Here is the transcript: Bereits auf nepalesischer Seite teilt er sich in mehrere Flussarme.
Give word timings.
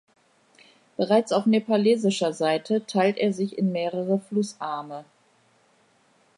Bereits 0.97 1.31
auf 1.31 1.45
nepalesischer 1.45 2.33
Seite 2.33 2.83
teilt 2.87 3.17
er 3.19 3.33
sich 3.33 3.55
in 3.59 3.71
mehrere 3.71 4.17
Flussarme. 4.19 5.05